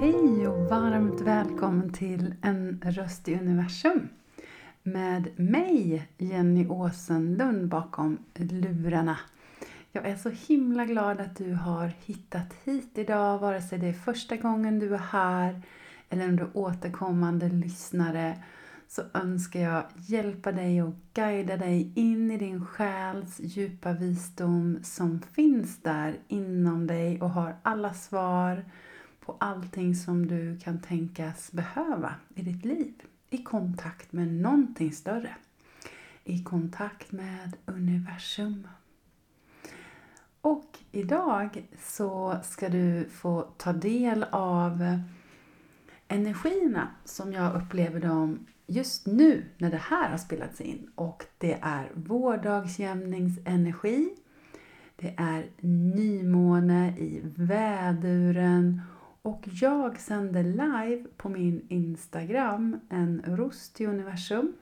[0.00, 4.08] Hej och varmt välkommen till En röst i universum
[4.82, 9.18] med mig, Jenny Åsenlund, bakom lurarna.
[9.92, 13.92] Jag är så himla glad att du har hittat hit idag, vare sig det är
[13.92, 15.62] första gången du är här
[16.08, 18.42] eller om du är återkommande lyssnare
[18.88, 25.20] så önskar jag hjälpa dig och guida dig in i din själs djupa visdom som
[25.32, 28.64] finns där inom dig och har alla svar
[29.24, 32.94] på allting som du kan tänkas behöva i ditt liv.
[33.30, 35.36] I kontakt med någonting större.
[36.24, 38.68] I kontakt med universum.
[40.40, 45.00] Och idag så ska du få ta del av
[46.08, 50.90] energierna som jag upplever dem just nu när det här har spelats in.
[50.94, 54.08] Och det är vårdagsjämningsenergi.
[54.96, 58.80] Det är nymåne i väduren
[59.24, 64.52] och jag sänder live på min Instagram, en rost i universum.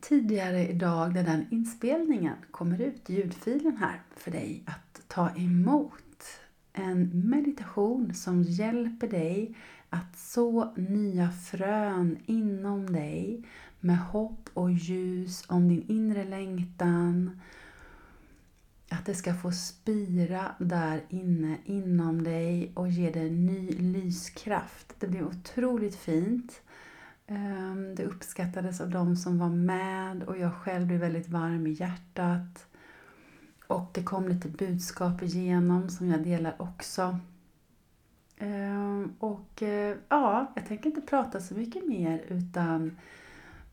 [0.00, 6.24] Tidigare idag när den inspelningen kommer ut, ljudfilen här, för dig att ta emot.
[6.72, 9.56] En meditation som hjälper dig
[9.88, 13.44] att så nya frön inom dig
[13.80, 17.40] med hopp och ljus om din inre längtan,
[18.90, 24.94] att det ska få spira där inne inom dig och ge dig ny lyskraft.
[24.98, 26.62] Det blev otroligt fint.
[27.26, 31.70] Ehm, det uppskattades av de som var med och jag själv blev väldigt varm i
[31.70, 32.66] hjärtat.
[33.66, 37.18] Och det kom lite budskap igenom som jag delar också.
[38.38, 42.96] Ehm, och eh, ja, jag tänker inte prata så mycket mer utan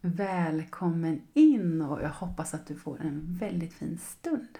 [0.01, 4.57] välkommen in och jag hoppas att du får en väldigt fin stund.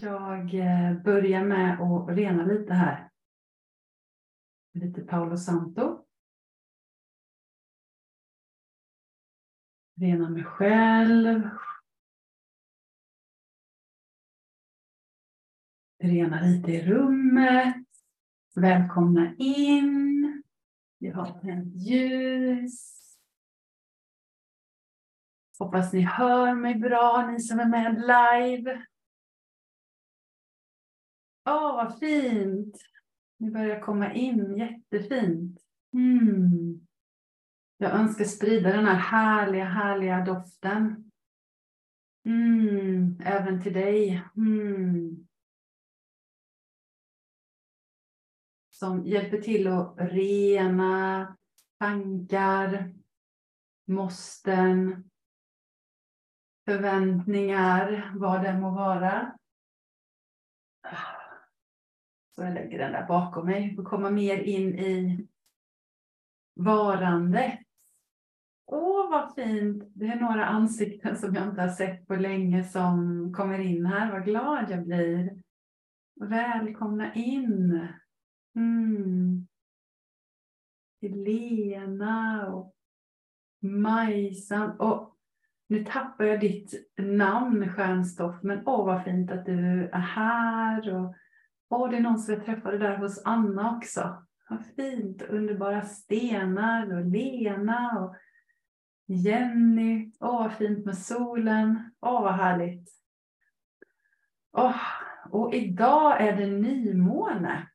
[0.00, 3.10] Jag eh, börjar med att rena lite här.
[4.72, 6.04] Lite Paolo Santo.
[10.00, 11.48] Rena mig själv.
[15.98, 17.86] Rena lite i rummet.
[18.54, 20.42] Välkomna in.
[20.98, 22.96] Vi har tänt ljus.
[25.58, 28.86] Hoppas ni hör mig bra, ni som är med live.
[31.48, 32.76] Åh, oh, vad fint!
[33.38, 35.60] Ni börjar komma in, jättefint.
[35.92, 36.86] Mm.
[37.76, 41.10] Jag önskar sprida den här härliga, härliga doften.
[42.24, 43.20] Mm.
[43.24, 44.22] Även till dig.
[44.36, 45.26] Mm.
[48.70, 51.36] Som hjälper till att rena
[51.78, 52.94] tankar,
[53.86, 55.04] måsten,
[56.64, 59.38] förväntningar, vad det må vara.
[62.36, 65.26] Så jag lägger den där bakom mig och komma mer in i
[66.54, 67.58] varande.
[68.66, 69.84] Åh, vad fint!
[69.94, 74.12] Det är några ansikten som jag inte har sett på länge som kommer in här.
[74.12, 75.42] Vad glad jag blir.
[76.20, 77.88] Välkomna in.
[78.56, 79.46] Mm.
[81.02, 82.74] Helena och
[83.62, 84.80] Majsan.
[84.80, 85.16] Och
[85.68, 90.94] nu tappar jag ditt namn, Stjärnstoff, men åh vad fint att du är här.
[90.94, 91.14] Och
[91.68, 94.22] Åh, det är någon som jag träffade där hos Anna också.
[94.48, 98.16] Vad fint, underbara stenar och Lena och
[99.06, 100.12] Jenny.
[100.20, 101.90] Åh, vad fint med solen.
[102.00, 102.90] Åh, vad härligt.
[104.52, 104.80] Åh,
[105.30, 107.68] och idag är det nymåne.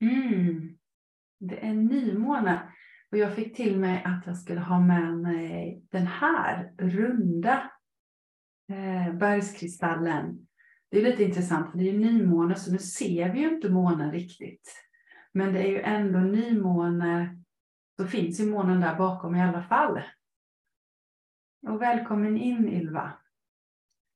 [0.00, 0.78] Mm,
[1.40, 2.72] det är nymåne.
[3.10, 7.70] Och jag fick till mig att jag skulle ha med mig den här runda
[8.68, 10.46] eh, bergskristallen
[10.94, 13.68] det är lite intressant för det är ju nymåne så nu ser vi ju inte
[13.68, 14.74] månen riktigt.
[15.32, 17.36] Men det är ju ändå nymåne,
[17.96, 20.02] så finns ju månen där bakom i alla fall.
[21.66, 23.12] Och välkommen in Ylva.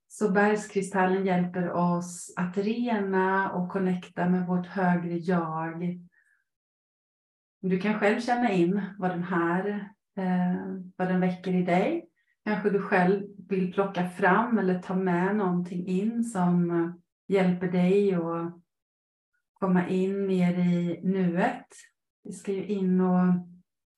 [0.08, 6.00] Så bergskristallen hjälper oss att rena och connecta med vårt högre jag.
[7.60, 9.68] Du kan själv känna in vad den här
[10.16, 12.08] eh, vad den väcker i dig.
[12.44, 16.90] Kanske du själv vill plocka fram eller ta med någonting in som eh,
[17.26, 18.52] hjälper dig att
[19.52, 21.66] komma in mer i nuet.
[22.24, 23.24] Vi ska ju in och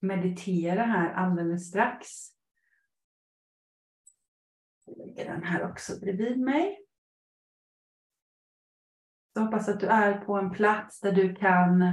[0.01, 2.07] meditera här alldeles strax.
[4.87, 6.79] Jag lägger den här också bredvid mig.
[9.35, 11.85] Så hoppas att du är på en plats där du kan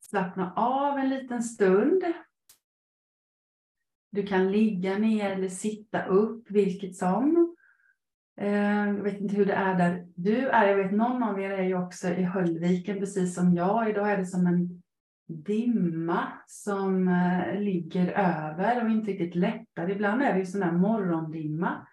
[0.00, 2.04] slappna av en liten stund
[4.16, 7.56] du kan ligga ner eller sitta upp, vilket som.
[8.40, 10.68] Eh, jag vet inte hur det är där du är.
[10.68, 13.90] Jag vet någon av er är ju också i Höllviken precis som jag.
[13.90, 14.82] Idag är det som en
[15.28, 19.90] dimma som eh, ligger över och inte riktigt lättar.
[19.90, 21.86] Ibland är det ju sån där morgondimma.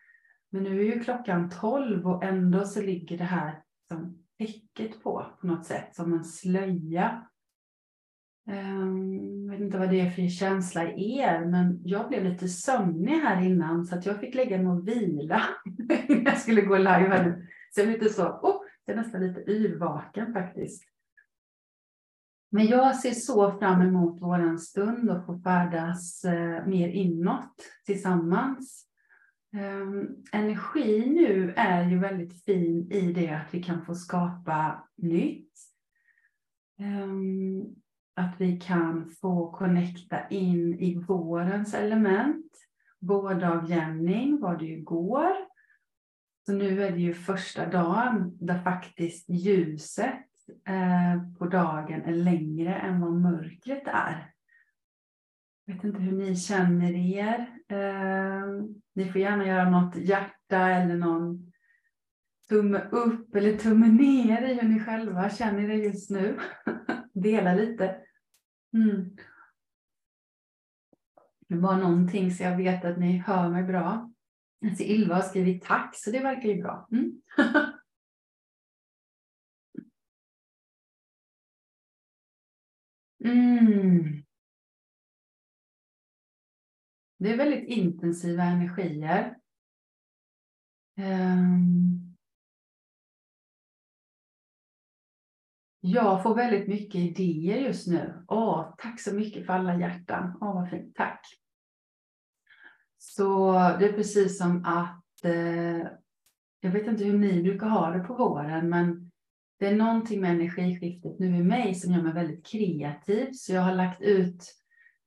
[0.49, 5.25] Men nu är ju klockan 12 och ändå så ligger det här som täcket på
[5.41, 7.27] på något sätt som en slöja.
[8.47, 12.47] Ehm, jag vet inte vad det är för känsla i er, men jag blev lite
[12.47, 15.43] sömnig här innan så att jag fick lägga mig och vila
[16.07, 17.47] innan jag skulle gå live här nu.
[17.71, 20.83] Så jag är lite så, oh, jag är nästan lite yrvaken faktiskt.
[22.51, 27.55] Men jag ser så fram emot våran stund och få färdas eh, mer inåt
[27.85, 28.87] tillsammans.
[29.53, 35.51] Um, energi nu är ju väldigt fin i det att vi kan få skapa nytt.
[36.79, 37.75] Ehm,
[38.15, 42.45] att vi kan få connecta in i vårens element.
[42.99, 45.33] Vårdagjämning var det ju går.
[46.45, 50.27] Så nu är det ju första dagen där faktiskt ljuset
[50.67, 54.33] eh, på dagen är längre än vad mörkret är.
[55.65, 57.39] Jag vet inte hur ni känner er.
[57.67, 58.65] Eh,
[58.95, 61.51] ni får gärna göra något hjärta eller någon
[62.49, 66.39] tumme upp eller tumme ner i hur ni själva känner er just nu.
[67.13, 68.05] Dela lite.
[68.73, 69.17] Mm.
[71.47, 74.11] Det var någonting så jag vet att ni hör mig bra.
[74.65, 76.87] Alltså Ylva har skrivit tack, så det verkar ju bra.
[76.91, 77.21] Mm.
[83.25, 84.23] mm.
[87.17, 89.35] Det är väldigt intensiva energier.
[90.97, 92.12] Um.
[95.85, 98.23] Jag får väldigt mycket idéer just nu.
[98.27, 100.37] Åh, tack så mycket för alla hjärtan.
[100.41, 100.95] Åh, vad fint.
[100.95, 101.19] Tack.
[102.97, 105.87] Så det är precis som att, eh,
[106.59, 109.11] jag vet inte hur ni brukar ha det på våren, men
[109.59, 113.29] det är någonting med energiskiftet nu i mig som gör mig väldigt kreativ.
[113.33, 114.43] Så jag har lagt ut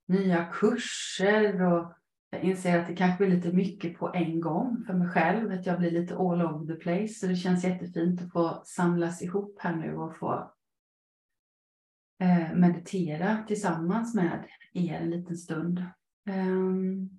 [0.09, 1.93] nya kurser och
[2.31, 5.67] jag inser att det kanske blir lite mycket på en gång för mig själv, att
[5.67, 7.15] jag blir lite all over the place.
[7.15, 10.53] Så det känns jättefint att få samlas ihop här nu och få
[12.19, 15.83] Eh, meditera tillsammans med er en liten stund.
[16.29, 17.11] Ehm,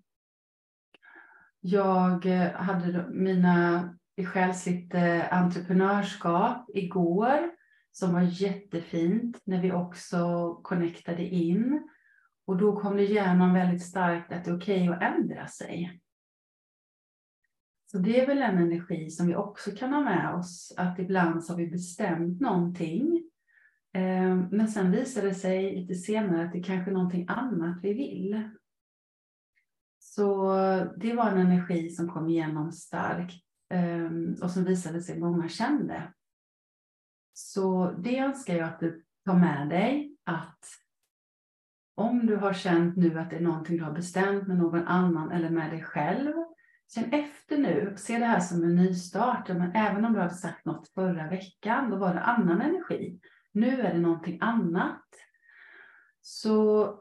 [1.59, 7.51] jag eh, hade mina i själsligt eh, entreprenörskap igår
[7.91, 11.89] som var jättefint när vi också connectade in.
[12.45, 16.01] Och då kom det igenom väldigt starkt att det är okej okay att ändra sig.
[17.91, 21.43] Så det är väl en energi som vi också kan ha med oss, att ibland
[21.43, 23.26] så har vi bestämt någonting.
[23.93, 27.93] Eh, men sen visar det sig lite senare att det kanske är någonting annat vi
[27.93, 28.49] vill.
[29.99, 30.51] Så
[30.97, 33.43] det var en energi som kom igenom starkt
[33.73, 36.13] eh, och som visade sig många kände.
[37.33, 40.59] Så det önskar jag att du tar med dig att
[41.95, 45.31] om du har känt nu att det är någonting du har bestämt med någon annan
[45.31, 46.33] eller med dig själv,
[46.93, 49.47] känn efter nu, se det här som en nystart.
[49.47, 53.19] Men även om du hade sagt något förra veckan, då var det annan energi.
[53.51, 55.05] Nu är det någonting annat.
[56.21, 56.93] Så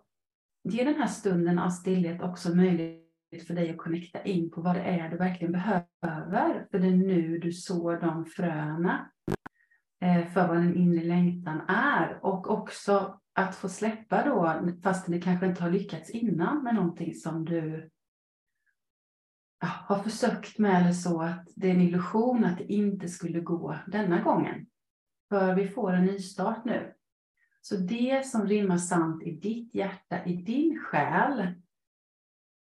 [0.64, 4.74] ge den här stunden av stillhet också möjlighet för dig att connecta in på vad
[4.74, 6.66] det är du verkligen behöver.
[6.70, 9.10] För det är nu du sår de fröna
[10.00, 12.18] eh, för vad den inre längtan är.
[12.22, 17.14] Och också att få släppa då, fast det kanske inte har lyckats innan med någonting
[17.14, 17.90] som du
[19.60, 23.76] har försökt med eller så, att det är en illusion att det inte skulle gå
[23.86, 24.66] denna gången.
[25.28, 26.92] För vi får en nystart nu.
[27.60, 31.40] Så det som rimmar sant i ditt hjärta, i din själ,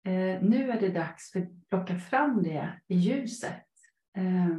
[0.05, 3.67] eh, nu är det dags för att plocka fram det i ljuset.
[4.17, 4.59] Eh,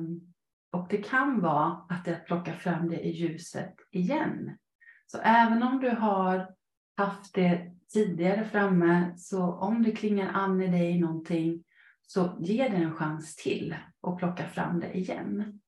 [0.72, 4.58] och det kan vara att det är att plocka fram det i ljuset igen.
[5.06, 6.56] Så även om du har
[6.98, 11.64] haft det tidigare framme, så om det klingar an i dig någonting,
[12.02, 15.60] så ge det en chans till och plocka fram det igen.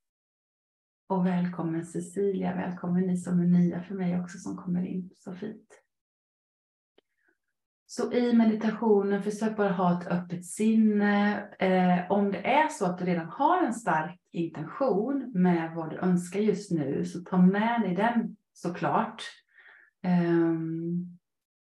[1.08, 5.10] Och välkommen Cecilia, välkommen ni som är nya för mig också som kommer in.
[5.16, 5.82] Så fint.
[7.86, 11.42] Så i meditationen, försök bara ha ett öppet sinne.
[11.60, 15.98] Eh, om det är så att du redan har en stark intention med vad du
[15.98, 19.24] önskar just nu, så ta med dig den såklart.
[20.04, 20.56] Eh,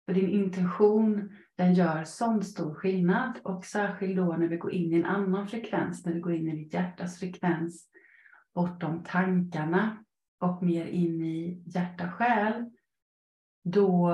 [0.07, 4.93] för din intention, den gör sån stor skillnad och särskilt då när vi går in
[4.93, 7.89] i en annan frekvens, när vi går in i ditt hjärtas frekvens,
[8.59, 10.05] bortom tankarna
[10.41, 12.71] och mer in i hjärta själ,
[13.65, 14.13] då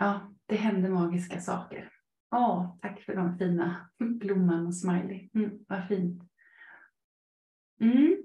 [0.00, 1.92] ja, det händer magiska saker.
[2.34, 5.30] Åh, tack för de fina blomman och smiley.
[5.34, 6.22] Mm, vad fint.
[7.80, 8.16] Mm.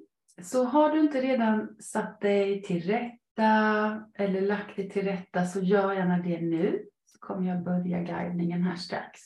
[0.42, 3.50] Så har du inte redan satt dig till rätta
[4.14, 6.86] eller lagt dig till rätta så gör gärna det nu.
[7.06, 9.22] Så kommer jag börja guidningen här strax.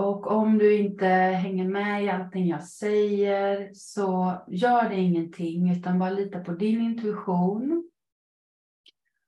[0.00, 5.98] Och om du inte hänger med i allting jag säger så gör det ingenting utan
[5.98, 7.90] bara lita på din intuition.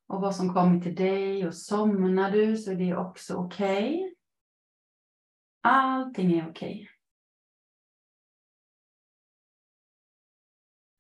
[0.07, 3.97] Och vad som kommer till dig och somnar du så är det också okej.
[3.97, 4.15] Okay.
[5.61, 6.89] Allting är okej.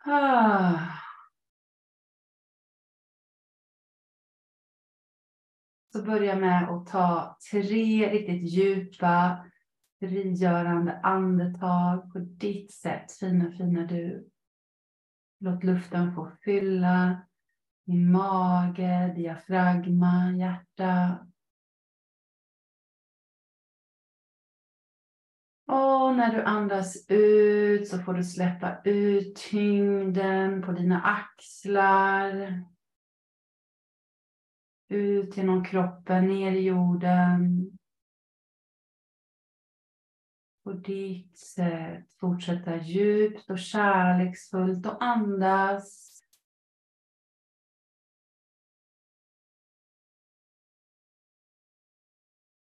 [0.05, 0.15] Okay.
[0.15, 0.79] Ah.
[5.93, 9.45] Så börja med att ta tre riktigt djupa
[10.09, 14.29] frigörande andetag på ditt sätt, fina, fina du.
[15.39, 17.27] Låt luften få fylla
[17.87, 21.27] din mage, diafragma, hjärta.
[25.67, 32.65] Och när du andas ut så får du släppa ut tyngden på dina axlar.
[34.89, 37.73] Ut genom kroppen, ner i jorden
[40.63, 42.13] på ditt sätt.
[42.21, 46.09] Fortsätta djupt och kärleksfullt och andas.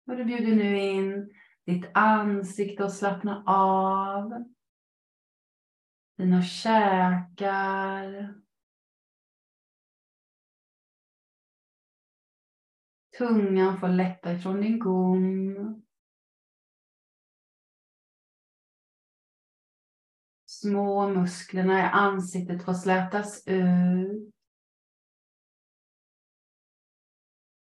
[0.08, 1.34] Och du bjuder nu in
[1.66, 4.54] ditt ansikte att slappna av.
[6.18, 8.34] Dina käkar.
[13.18, 15.87] Tungan får lätta ifrån din gom.
[20.62, 24.34] Små musklerna i ansiktet får slätas ut.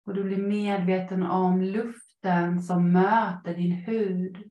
[0.05, 4.49] Och du blir medveten om luften som möter din hud.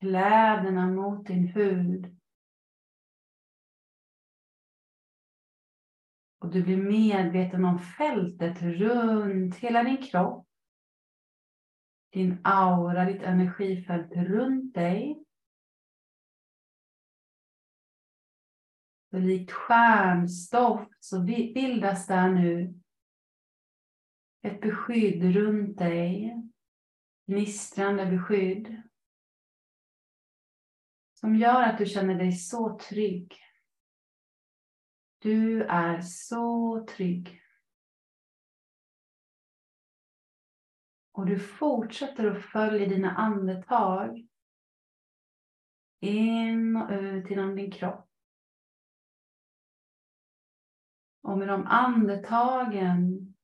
[0.00, 2.16] Kläderna mot din hud.
[6.38, 10.46] Och du blir medveten om fältet runt hela din kropp.
[12.12, 15.25] Din aura, ditt energifält runt dig.
[19.16, 22.74] Så likt stjärnstoft så bildas där nu
[24.42, 26.36] ett beskydd runt dig.
[27.26, 28.82] Gnistrande beskydd.
[31.14, 33.34] Som gör att du känner dig så trygg.
[35.18, 37.42] Du är så trygg.
[41.12, 44.28] Och du fortsätter att följa dina andetag.
[46.00, 48.15] In och ut genom din kropp.
[51.26, 53.34] Och med de andetagen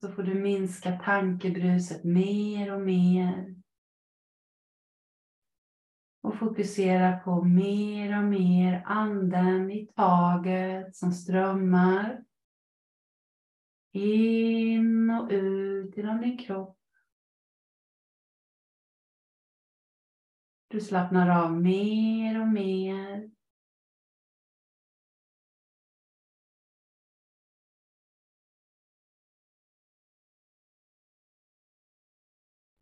[0.00, 3.56] så får du minska tankebruset mer och mer.
[6.22, 12.24] Och fokusera på mer och mer anden i taget som strömmar
[13.92, 16.78] in och ut genom din kropp.
[20.68, 23.35] Du slappnar av mer och mer.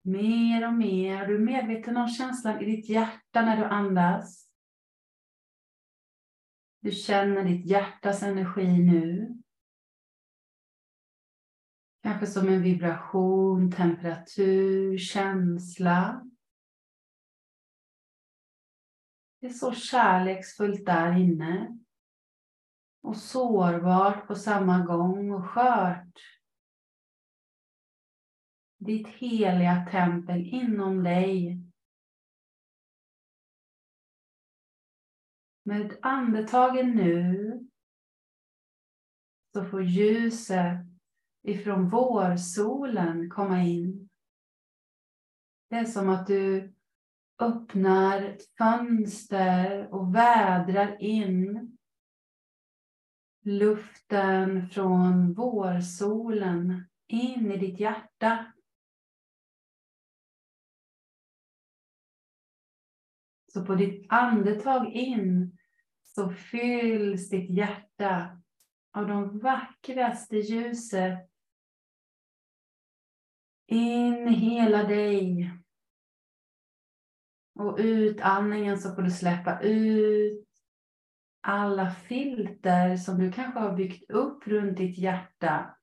[0.07, 1.27] Mer och mer.
[1.27, 4.51] Du är medveten om känslan i ditt hjärta när du andas.
[6.81, 9.35] Du känner ditt hjärtas energi nu.
[12.03, 16.25] Kanske som en vibration, temperatur, känsla.
[19.41, 21.79] Det är så kärleksfullt där inne.
[23.03, 26.19] Och sårbart på samma gång och skört
[28.85, 31.61] ditt heliga tempel inom dig.
[35.63, 37.61] Med andetagen nu
[39.53, 40.87] så får ljuset
[41.43, 44.09] ifrån vårsolen komma in.
[45.71, 46.75] Det är som att du
[47.39, 51.77] öppnar ett fönster och vädrar in
[53.45, 58.54] luften från vårsolen in i ditt hjärta.
[63.55, 65.59] Så på ditt andetag in
[66.03, 68.41] så fylls ditt hjärta
[68.93, 71.31] av de vackraste ljuset
[73.67, 75.51] in hela dig.
[77.55, 80.49] Och utandningen så får du släppa ut
[81.41, 85.77] alla filter som du kanske har byggt upp runt ditt hjärta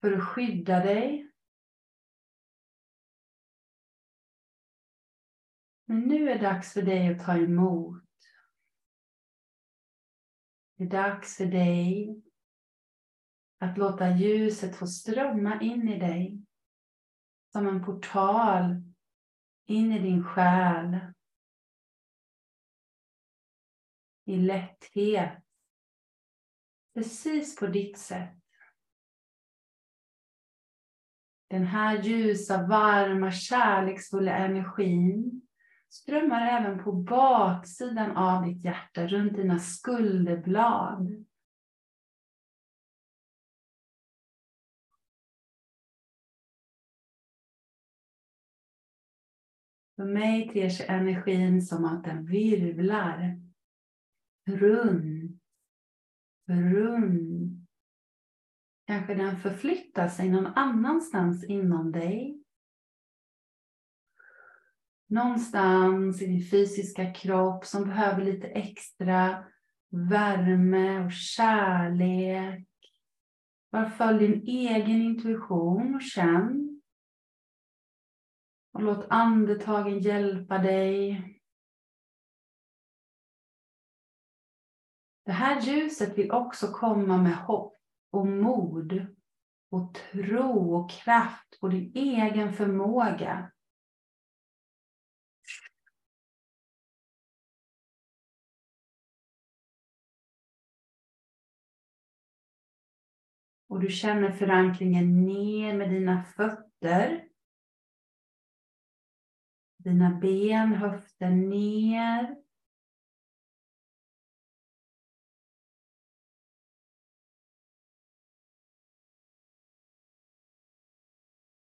[0.00, 1.27] för att skydda dig
[5.90, 8.02] Men nu är det dags för dig att ta emot.
[10.76, 12.22] Det är dags för dig
[13.58, 16.42] att låta ljuset få strömma in i dig
[17.52, 18.82] som en portal
[19.66, 20.98] in i din själ.
[24.24, 25.44] I lätthet.
[26.94, 28.38] Precis på ditt sätt.
[31.50, 35.47] Den här ljusa, varma, kärleksfulla energin
[35.88, 41.24] strömmar även på baksidan av ditt hjärta, runt dina skulderblad.
[49.96, 53.40] För mig ter sig energin som att den virvlar
[54.46, 55.42] runt,
[56.46, 57.68] runt.
[58.86, 62.37] Kanske den förflyttar sig någon annanstans inom dig.
[65.10, 69.44] Någonstans i din fysiska kropp som behöver lite extra
[69.90, 72.68] värme och kärlek.
[73.72, 76.68] Bara följ din egen intuition och känn
[78.78, 81.24] och låt andetagen hjälpa dig.
[85.24, 87.76] Det här ljuset vill också komma med hopp
[88.10, 89.06] och mod
[89.70, 93.52] och tro och kraft på din egen förmåga.
[103.68, 107.24] Och du känner förankringen ner med dina fötter.
[109.76, 112.36] Dina ben, höften ner.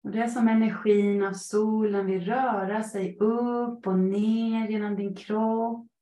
[0.03, 5.15] Och det är som energin av solen vill röra sig upp och ner genom din
[5.15, 5.92] kropp.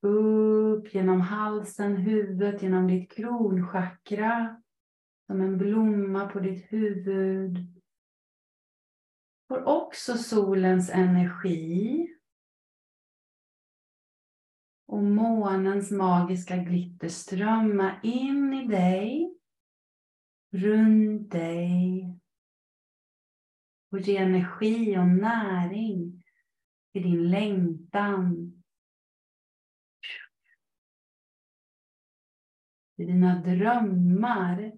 [0.00, 4.62] Upp genom halsen, huvudet, genom ditt kronchakra.
[5.26, 7.58] Som en blomma på ditt huvud.
[9.48, 12.06] Får också solens energi.
[14.86, 19.36] Och månens magiska glitter strömma in i dig.
[20.52, 22.16] Runt dig.
[23.92, 26.22] Och ge energi och näring
[26.92, 28.49] till din längtan
[33.00, 34.72] i dina drömmar.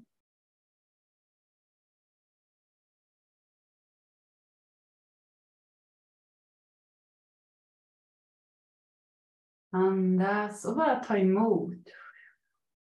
[9.70, 11.84] Andas och bara ta emot.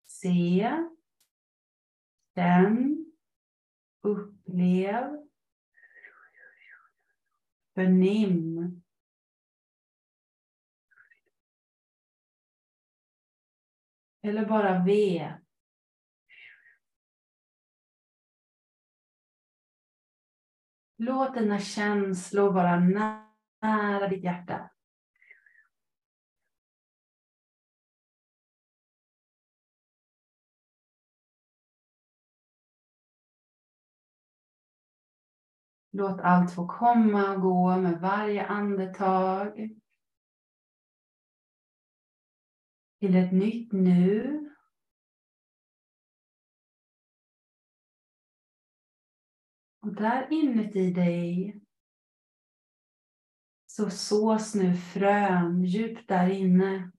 [0.06, 0.70] Se.
[2.34, 3.12] Känn.
[4.02, 5.28] Upplev.
[7.74, 8.82] Förnim.
[14.22, 15.32] Eller bara V.
[20.96, 24.70] Låt dina känslor vara nära ditt hjärta.
[35.94, 39.81] Låt allt få komma och gå med varje andetag.
[43.02, 44.50] Till ett nytt nu.
[49.80, 51.60] Och där inuti dig
[53.66, 56.92] så sås nu frön djupt där inne.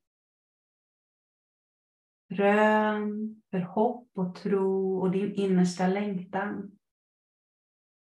[2.36, 6.80] Frön för hopp och tro och din innersta längtan.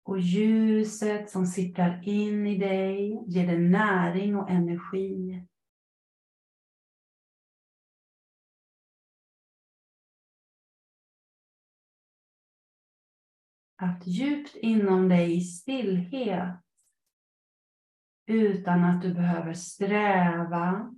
[0.03, 5.45] Och ljuset som sipprar in i dig ger dig näring och energi.
[13.81, 16.59] Att djupt inom dig i stillhet
[18.25, 20.95] utan att du behöver sträva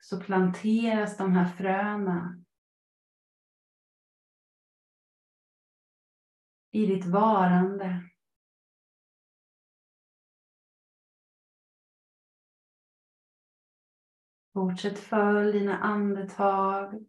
[0.00, 2.44] så planteras de här fröna
[6.70, 8.10] i ditt varande.
[14.52, 17.06] Fortsätt följ dina andetag.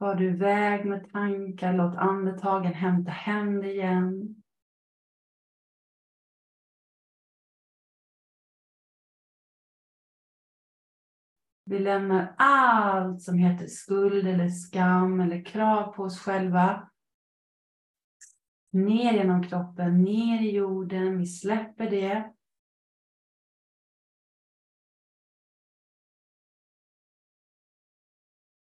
[0.00, 4.42] Var du iväg med tankar, låt andetagen hämta hem dig igen.
[11.64, 16.90] Vi lämnar allt som heter skuld eller skam eller krav på oss själva
[18.72, 21.18] ner genom kroppen, ner i jorden.
[21.18, 22.32] Vi släpper det.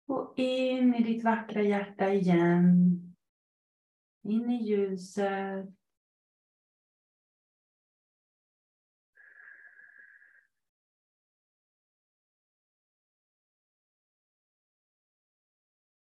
[0.08, 3.00] Och in i ditt vackra hjärta igen.
[4.22, 5.68] In i ljuset.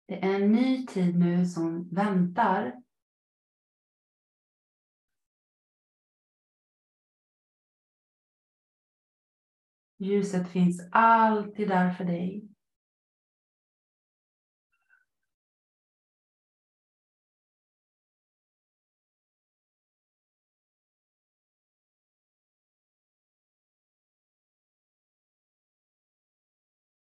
[0.05, 2.83] Det är en ny tid nu som väntar.
[9.97, 12.49] Ljuset finns alltid där för dig.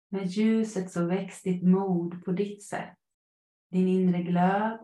[0.10, 2.98] Med ljuset så väcks ditt mod på ditt sätt.
[3.72, 4.80] Din inre glöd.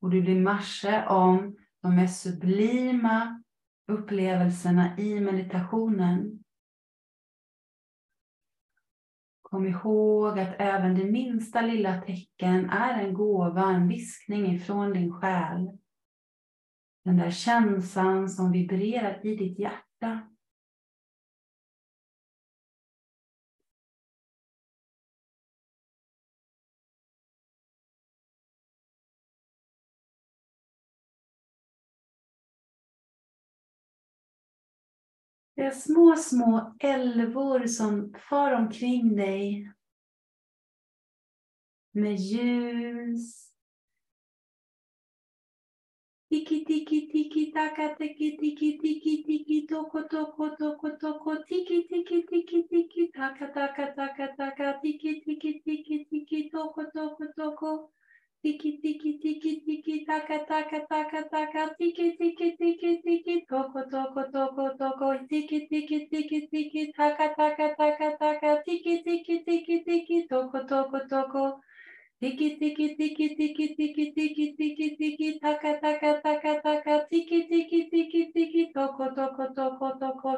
[0.00, 3.42] Och du blir marse om de mest sublima
[3.86, 6.44] upplevelserna i meditationen.
[9.42, 15.12] Kom ihåg att även det minsta lilla tecken är en gåva, en viskning ifrån din
[15.12, 15.78] själ.
[17.04, 20.28] Den där känslan som vibrerar i ditt hjärta.
[35.54, 39.72] Det är små, små älvor som far omkring dig
[41.92, 43.51] med ljus,
[46.32, 52.62] Tiki tiki tiki taka tiki tiki tiki tiki toko toko toko toko tiki tiki tiki
[52.70, 57.72] tiki taka taka taka taka tiki tiki tiki tiki toko toko toko
[58.42, 64.64] tiki tiki tiki tiki taka taka taka taka tiki tiki tiki tiki toko toko toko
[64.78, 70.98] toko tiki tiki tiki tiki taka taka taka taka tiki tiki tiki tiki toko toko
[71.10, 71.44] toko
[72.22, 78.32] Tiki tiki tiki tiki tiki tiki tiki tiki taka taka taka taka tiki tiki tiki
[78.32, 80.36] tiki toko toko toko toko.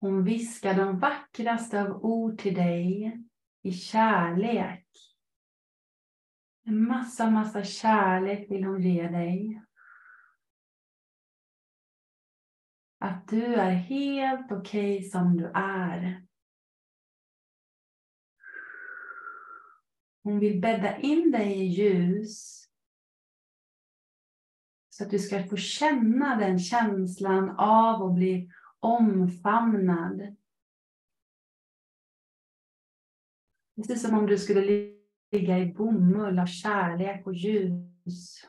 [0.00, 3.16] Hon viskar de vackraste av ord till dig
[3.62, 4.86] i kärlek.
[6.66, 9.67] En massa, massa kärlek vill hon ge dig.
[12.98, 16.26] Att du är helt okej okay som du är.
[20.22, 22.64] Hon vill bädda in dig i ljus.
[24.90, 30.36] Så att du ska få känna den känslan av att bli omfamnad.
[33.76, 34.92] Precis som om du skulle
[35.30, 38.44] ligga i bomull av kärlek och ljus.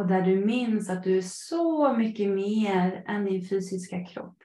[0.00, 4.42] Och där du minns att du är så mycket mer än din fysiska kropp.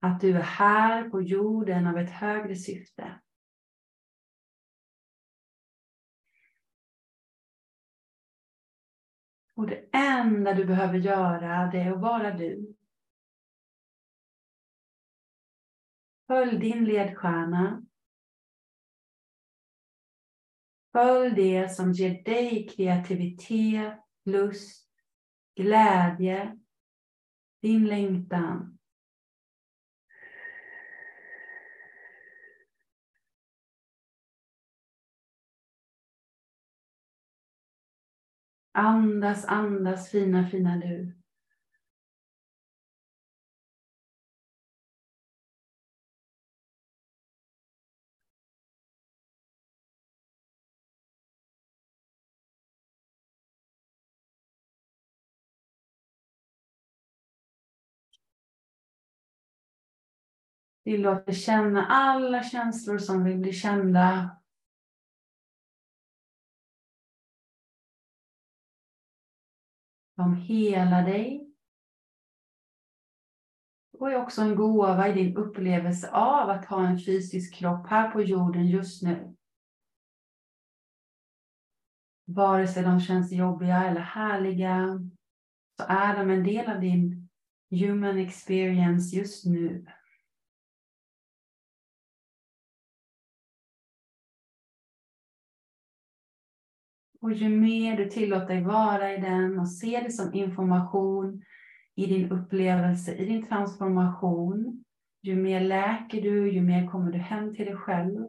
[0.00, 3.20] Att du är här på jorden av ett högre syfte.
[9.54, 12.74] Och det enda du behöver göra det är att vara du.
[16.26, 17.86] Följ din ledstjärna
[20.96, 24.88] Följ det som ger dig kreativitet, lust,
[25.56, 26.58] glädje,
[27.62, 28.78] din längtan.
[38.72, 41.15] Andas, andas fina, fina du.
[60.86, 64.36] Vi låter känna alla känslor som vill bli kända.
[70.16, 71.50] De helar dig.
[73.98, 78.10] Och är också en gåva i din upplevelse av att ha en fysisk kropp här
[78.10, 79.36] på jorden just nu.
[82.24, 85.00] Vare sig de känns jobbiga eller härliga
[85.76, 87.28] så är de en del av din
[87.70, 89.86] human experience just nu.
[97.26, 101.42] Och ju mer du tillåter dig vara i den och ser det som information
[101.94, 104.84] i din upplevelse, i din transformation,
[105.22, 108.26] ju mer läker du, ju mer kommer du hem till dig själv.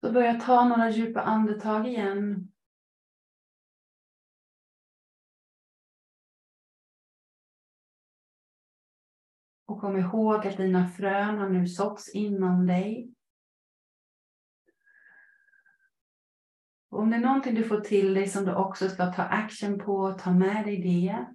[0.00, 2.52] Så börja ta några djupa andetag igen.
[9.72, 13.10] Och kom ihåg att dina frön har nu såtts inom dig.
[16.90, 19.78] Och om det är någonting du får till dig som du också ska ta action
[19.78, 21.26] på, ta med dig det.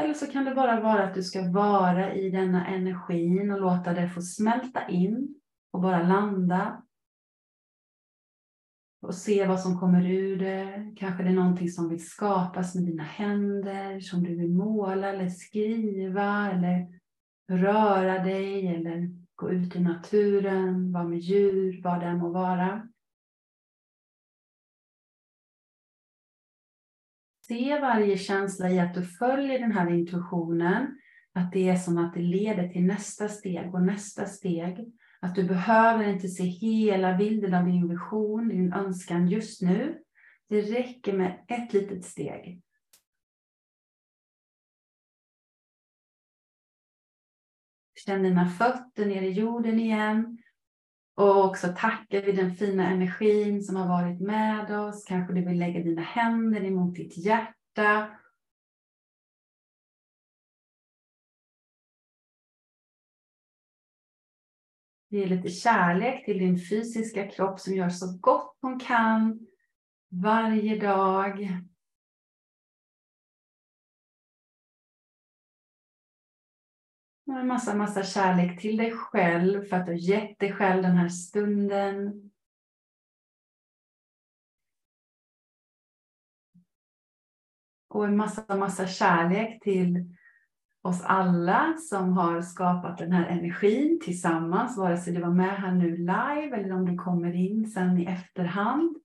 [0.00, 3.92] Eller så kan det bara vara att du ska vara i denna energin och låta
[3.92, 6.82] det få smälta in och bara landa.
[9.02, 10.94] Och se vad som kommer ur det.
[10.96, 15.28] Kanske det är någonting som vill skapas med dina händer, som du vill måla eller
[15.28, 16.99] skriva eller
[17.50, 22.88] röra dig eller gå ut i naturen, vara med djur, vad det än må vara.
[27.48, 30.98] Se varje känsla i att du följer den här intuitionen,
[31.32, 34.92] att det är som att det leder till nästa steg och nästa steg.
[35.20, 39.98] Att du behöver inte se hela bilden av din vision, din önskan just nu.
[40.48, 42.62] Det räcker med ett litet steg.
[48.06, 50.38] Känn dina fötter ner i jorden igen.
[51.14, 55.04] Och också tacka vid den fina energin som har varit med oss.
[55.04, 58.16] Kanske du vill lägga dina händer emot ditt hjärta.
[65.08, 69.46] Ge lite kärlek till din fysiska kropp som gör så gott hon kan
[70.08, 71.60] varje dag.
[77.36, 80.96] En massa, massa kärlek till dig själv för att du har gett dig själv den
[80.96, 82.30] här stunden.
[87.88, 90.16] Och en massa, massa kärlek till
[90.82, 95.72] oss alla som har skapat den här energin tillsammans, vare sig du var med här
[95.72, 98.96] nu live eller om du kommer in sen i efterhand.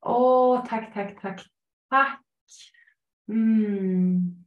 [0.00, 1.46] Åh, tack, tack, tack,
[1.90, 2.20] tack.
[3.28, 4.41] Mm.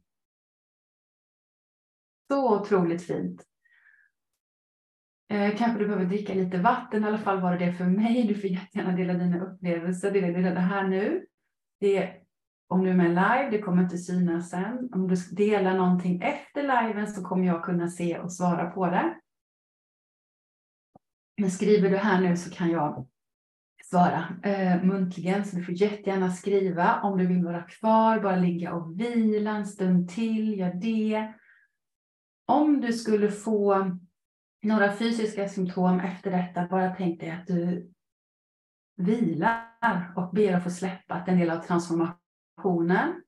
[2.30, 3.42] Så otroligt fint.
[5.28, 8.26] Eh, kanske du behöver dricka lite vatten, i alla fall var det det för mig.
[8.26, 10.10] Du får jättegärna dela dina upplevelser.
[10.10, 11.26] Det är det här nu.
[11.80, 12.26] Det
[12.68, 14.88] om du är med live, det kommer inte synas sen.
[14.92, 19.14] Om du delar någonting efter liven så kommer jag kunna se och svara på det.
[21.36, 23.08] Men skriver du här nu så kan jag
[23.84, 27.00] svara eh, muntligen, så du får jättegärna skriva.
[27.00, 31.34] Om du vill vara kvar, bara ligga och vila en stund till, gör det
[32.46, 33.90] om du skulle få
[34.62, 37.92] några fysiska symptom efter detta, bara tänk dig att du
[38.96, 43.22] vilar och ber att få släppa att en del av transformationen.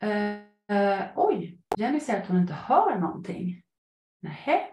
[0.00, 0.36] Eh,
[0.76, 3.62] eh, oj, Jenny säger att hon inte hör någonting.
[4.20, 4.66] Nähä.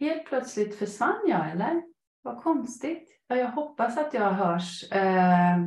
[0.00, 1.82] Helt plötsligt försvann jag, eller?
[2.22, 3.20] Vad konstigt.
[3.26, 5.58] Ja, jag hoppas att jag hörs eh,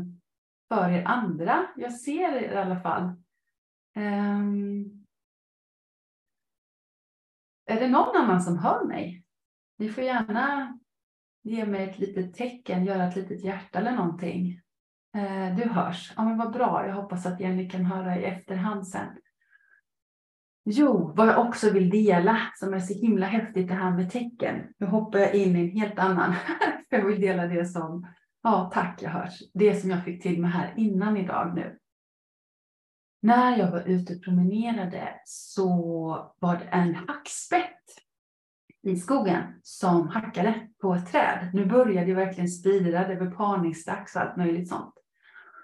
[0.68, 1.68] för er andra.
[1.76, 3.04] Jag ser er i alla fall.
[3.96, 4.99] Um,
[7.70, 9.24] är det någon annan som hör mig?
[9.78, 10.78] Ni får gärna
[11.44, 14.62] ge mig ett litet tecken, göra ett litet hjärta eller någonting.
[15.16, 16.14] Eh, du hörs.
[16.18, 16.88] Ja, men vad bra.
[16.88, 19.08] Jag hoppas att Jenny kan höra i efterhand sen.
[20.66, 24.74] Jo, vad jag också vill dela som är så himla häftigt det här med tecken.
[24.78, 26.36] Nu hoppar jag in i en helt annan.
[26.90, 28.08] jag vill dela det som,
[28.44, 29.40] ja tack jag hörs.
[29.54, 31.79] Det som jag fick till mig här innan idag nu.
[33.22, 35.58] När jag var ute och promenerade så
[36.40, 37.84] var det en hackspett
[38.82, 41.50] i skogen som hackade på ett träd.
[41.54, 44.94] Nu började det verkligen spira, det var parningsdags och allt möjligt sånt.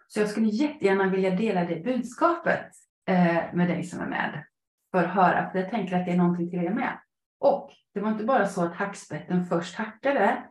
[0.08, 2.66] Så jag skulle jättegärna vilja dela det budskapet
[3.08, 4.46] eh, med dig som är med
[4.92, 7.00] för att höra, för jag tänker att det är någonting till er med.
[7.40, 10.44] Och det var inte bara så att hackspetten först hackade.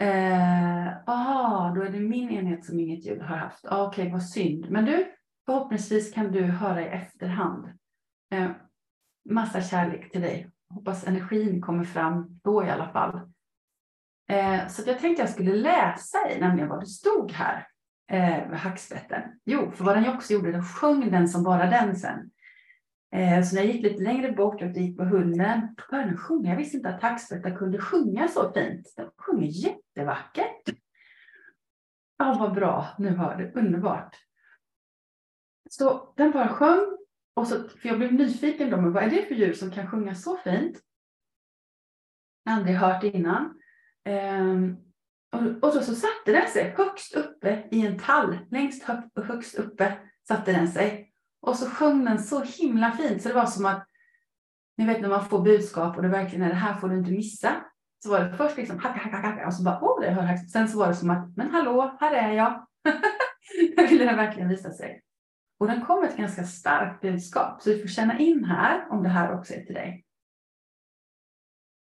[0.00, 3.66] Eh, aha, då är det min enhet som inget ljud har haft.
[3.66, 4.70] Ah, Okej, okay, vad synd.
[4.70, 5.12] Men du,
[5.50, 7.68] Förhoppningsvis kan du höra i efterhand.
[8.32, 8.50] Eh,
[9.30, 10.50] massa kärlek till dig.
[10.74, 13.20] Hoppas energin kommer fram då i alla fall.
[14.28, 17.66] Eh, så jag tänkte jag skulle läsa i nämligen vad det stod här
[18.12, 19.22] eh, hackspetten.
[19.44, 22.30] Jo, för vad den också gjorde, den sjöng den som bara den sen.
[23.14, 26.18] Eh, så när jag gick lite längre bort och gick på hunden, då började den
[26.18, 26.50] sjunga.
[26.50, 28.94] Jag visste inte att hackspettar kunde sjunga så fint.
[28.96, 30.62] De sjunger jättevackert.
[32.18, 32.86] Ja, vad bra.
[32.98, 34.16] Nu var det underbart.
[35.72, 36.96] Så den bara sjöng.
[37.34, 39.90] Och så, för jag blev nyfiken då, men vad är det för djur som kan
[39.90, 40.80] sjunga så fint?
[42.50, 43.60] Aldrig hört innan.
[44.08, 44.76] Um,
[45.32, 48.38] och, och så, så satte den sig högst uppe i en tall.
[48.50, 51.12] Längst högt, högst uppe satte den sig.
[51.40, 53.86] Och så sjöng den så himla fint så det var som att,
[54.76, 57.10] ni vet när man får budskap och det verkligen är det här får du inte
[57.10, 57.64] missa.
[58.02, 60.50] Så var det först liksom hacka, hacka, hacka och så bara åh, det hör högst.
[60.50, 62.66] Sen så var det som att, men hallå, här är jag.
[63.76, 65.02] jag ville den verkligen visa sig.
[65.60, 67.62] Och den kommer ett ganska starkt budskap.
[67.62, 70.04] Så du får känna in här om det här också är till dig.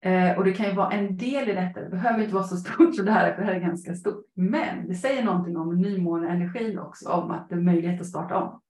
[0.04, 1.80] Eh, och det kan ju vara en del i detta.
[1.80, 4.26] Det behöver inte vara så stort som det här, för det här är ganska stort.
[4.34, 8.60] Men det säger någonting om nymåneenergin också, om att det är möjlighet att starta om.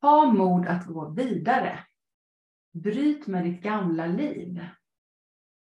[0.00, 1.78] Ha mod att gå vidare.
[2.72, 4.66] Bryt med ditt gamla liv.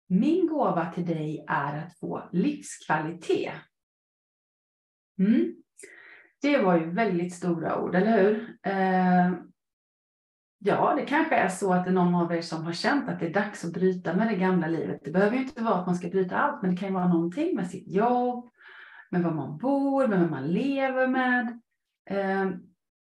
[0.07, 3.53] Min gåva till dig är att få livskvalitet.
[5.19, 5.58] Mm.
[6.41, 8.57] Det var ju väldigt stora ord, eller hur?
[8.63, 9.31] Eh,
[10.59, 13.19] ja, det kanske är så att det är någon av er som har känt att
[13.19, 15.01] det är dags att bryta med det gamla livet.
[15.03, 17.07] Det behöver ju inte vara att man ska bryta allt, men det kan ju vara
[17.07, 18.49] någonting med sitt jobb,
[19.09, 21.61] med var man bor, med vem man lever med.
[22.09, 22.49] Eh,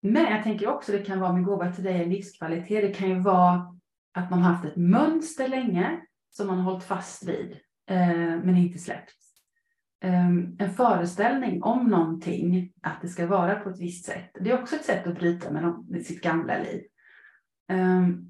[0.02, 2.82] men jag tänker också det kan vara min gåva till dig en livskvalitet.
[2.82, 3.78] Det kan ju vara
[4.14, 7.58] att man har haft ett mönster länge som man har hållit fast vid,
[7.90, 9.27] eh, men inte släppt.
[10.00, 14.30] Ehm, en föreställning om någonting, att det ska vara på ett visst sätt.
[14.40, 16.82] Det är också ett sätt att bryta med, sitt gamla liv.
[17.68, 18.28] Ehm,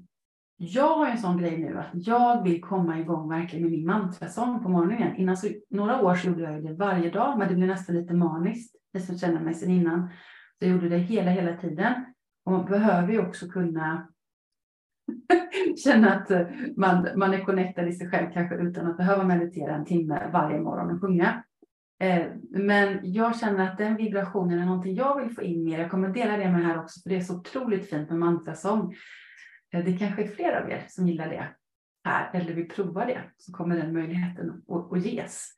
[0.57, 4.63] jag har en sån grej nu att jag vill komma igång verkligen med min mantrasång
[4.63, 5.15] på morgonen.
[5.15, 8.13] Innan så, några år så gjorde jag det varje dag, men det blev nästan lite
[8.13, 8.75] maniskt.
[8.93, 10.09] Ni som känner mig sedan innan.
[10.59, 11.93] Så jag gjorde det hela, hela tiden.
[12.45, 14.09] Och man behöver ju också kunna
[15.83, 19.75] känna att eh, man, man är connectad i sig själv, kanske utan att behöva meditera
[19.75, 21.43] en timme varje morgon och sjunga.
[21.99, 25.79] Eh, men jag känner att den vibrationen är någonting jag vill få in mer.
[25.79, 28.95] Jag kommer dela det med här också, för det är så otroligt fint med mantrasång.
[29.73, 31.47] Eh, det kanske är fler av er som gillar det
[32.05, 35.49] här, eller vill prova det, så kommer den möjligheten att ges.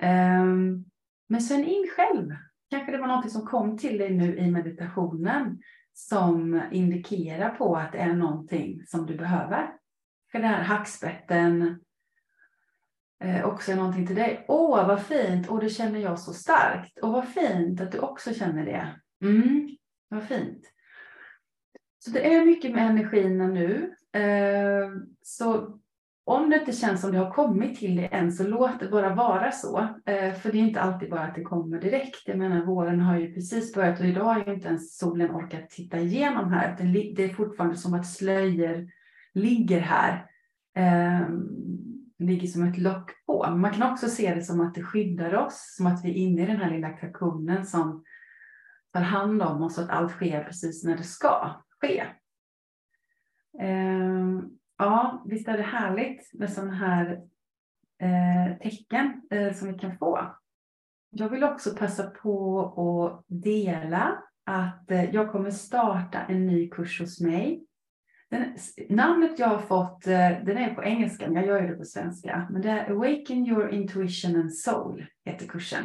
[0.00, 0.84] Ehm,
[1.28, 2.34] men känn in själv.
[2.70, 5.58] Kanske det var någonting som kom till dig nu i meditationen
[5.92, 9.70] som indikerar på att det är någonting som du behöver.
[10.32, 11.80] För den här hackspetten,
[13.24, 14.44] eh, också är någonting till dig.
[14.48, 15.48] Åh, vad fint!
[15.48, 16.98] Och det känner jag så starkt.
[16.98, 18.88] Och vad fint att du också känner det.
[19.22, 19.68] Mm,
[20.08, 20.72] vad fint.
[21.98, 23.94] Så det är mycket med energin nu.
[24.20, 24.88] Eh,
[25.22, 25.78] så
[26.28, 29.14] om det inte känns som det har kommit till dig än, så låt det bara
[29.14, 29.78] vara så.
[30.06, 32.22] Eh, för det är inte alltid bara att det kommer direkt.
[32.28, 35.70] Jag menar, våren har ju precis börjat och idag har ju inte ens solen orkat
[35.70, 36.76] titta igenom här.
[37.16, 38.88] Det är fortfarande som att slöjor
[39.34, 40.26] ligger här.
[40.76, 41.28] Eh,
[42.18, 43.46] ligger som ett lock på.
[43.50, 46.14] Men man kan också se det som att det skyddar oss, som att vi är
[46.14, 48.04] inne i den här lilla kakunen som
[48.92, 52.04] tar hand om oss, så att allt sker precis när det ska ske.
[53.60, 54.40] Eh,
[54.78, 57.22] ja, visst är det härligt med sådana här
[58.00, 60.34] eh, tecken eh, som vi kan få.
[61.10, 67.00] Jag vill också passa på att dela att eh, jag kommer starta en ny kurs
[67.00, 67.64] hos mig
[68.30, 68.56] den,
[68.88, 71.84] namnet jag har fått, eh, den är på engelska, men jag gör ju det på
[71.84, 72.48] svenska.
[72.50, 75.84] Men det är Awaken your intuition and soul, heter kursen.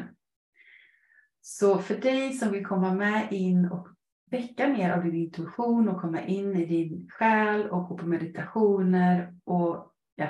[1.41, 3.87] Så för dig som vill komma med in och
[4.31, 9.35] väcka mer av din intuition och komma in i din själ och gå på meditationer
[9.43, 10.27] och ja,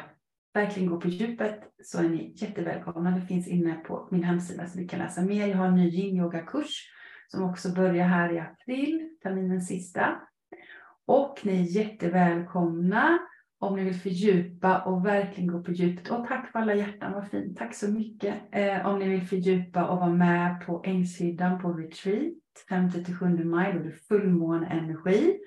[0.54, 3.12] verkligen gå på djupet så är ni jättevälkomna.
[3.12, 5.47] Det finns inne på min hemsida så ni kan läsa mer.
[5.47, 6.89] Jag har en ny yin-yoga-kurs
[7.28, 10.21] som också börjar här i april, terminens sista.
[11.06, 13.20] Och ni är jättevälkomna
[13.60, 16.12] om ni vill fördjupa och verkligen gå på djupet.
[16.12, 17.58] Och tack för alla hjärtan, vad fint.
[17.58, 18.36] Tack så mycket.
[18.52, 22.34] Eh, om ni vill fördjupa och vara med på Ängshyddan på retreat
[22.69, 25.40] 5-7 maj, då är det fullmåneenergi.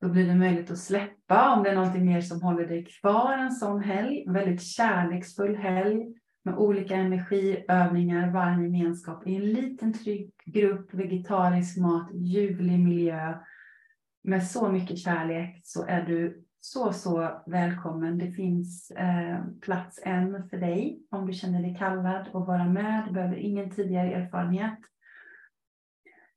[0.00, 3.38] Då blir det möjligt att släppa om det är någonting mer som håller dig kvar
[3.38, 4.24] en sån helg.
[4.26, 6.06] En väldigt kärleksfull helg
[6.44, 13.34] med olika energiövningar, varm gemenskap i en liten trygg grupp, vegetarisk mat, ljuvlig miljö
[14.22, 18.18] med så mycket kärlek så är du så, så välkommen.
[18.18, 23.04] Det finns eh, plats än för dig om du känner dig kallad att vara med.
[23.06, 24.78] Du behöver ingen tidigare erfarenhet.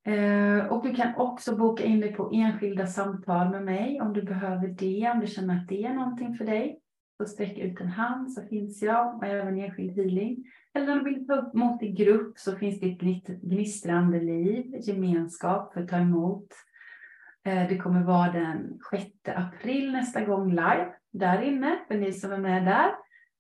[0.05, 4.21] Eh, och du kan också boka in dig på enskilda samtal med mig om du
[4.21, 6.79] behöver det, om du känner att det är någonting för dig.
[7.17, 10.43] Så sträck ut en hand så finns jag och även enskild healing.
[10.73, 14.75] Eller om du vill ta upp mot i grupp så finns det ett gnistrande liv,
[14.81, 16.47] gemenskap för att ta emot
[17.45, 22.31] Eh, det kommer vara den 6 april nästa gång live där inne för ni som
[22.31, 22.91] är med där.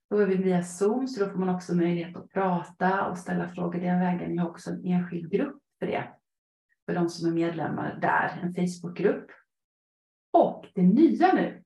[0.09, 3.49] Då är vi via Zoom så då får man också möjlighet att prata och ställa
[3.49, 4.31] frågor den vägen.
[4.31, 6.03] vi har också en enskild grupp för det.
[6.85, 9.31] För de som är medlemmar där, en Facebookgrupp.
[10.33, 11.61] Och det nya nu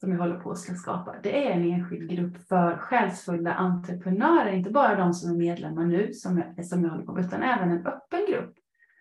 [0.00, 4.70] som jag håller på att skapa, det är en enskild grupp för själsfulla entreprenörer, inte
[4.70, 7.86] bara de som är medlemmar nu som jag, som jag håller på utan även en
[7.86, 8.54] öppen grupp.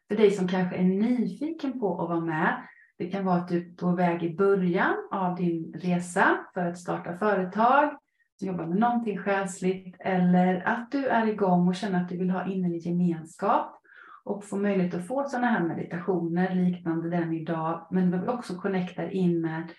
[0.08, 2.68] För dig som kanske är nyfiken på att vara med.
[2.98, 6.78] Det kan vara att du är på väg i början av din resa för att
[6.78, 7.98] starta företag,
[8.40, 12.46] jobba med någonting själsligt eller att du är igång och känner att du vill ha
[12.46, 13.82] innerlig gemenskap
[14.24, 19.10] och få möjlighet att få sådana här meditationer liknande den idag, men vi också connectar
[19.10, 19.72] in med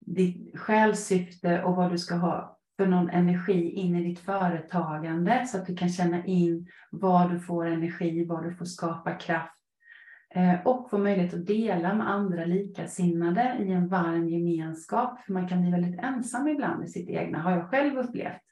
[0.00, 5.58] ditt själssyfte och vad du ska ha för någon energi in i ditt företagande så
[5.58, 9.57] att du kan känna in var du får energi, var du får skapa kraft
[10.34, 15.20] Eh, och få möjlighet att dela med andra likasinnade i en varm gemenskap.
[15.20, 18.42] För man kan bli väldigt ensam ibland i sitt egna, har jag själv upplevt.